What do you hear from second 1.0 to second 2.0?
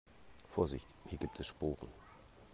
hier gibt es Sporen.